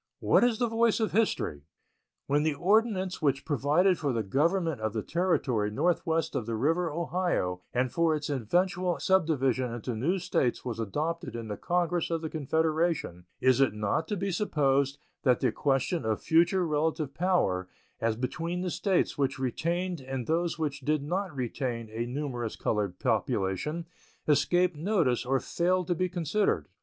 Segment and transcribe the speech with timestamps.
[0.19, 1.61] What is the voice of history?
[2.25, 6.89] When the ordinance which provided for the government of the territory northwest of the river
[6.89, 12.23] Ohio and for its eventual subdivision into new States was adopted in the Congress of
[12.23, 17.67] the Confederation, it is not to be supposed that the question of future relative power
[17.99, 22.97] as between the States which retained and those which did not retain a numerous colored
[22.97, 23.85] population
[24.27, 26.67] escaped notice or failed to be considered.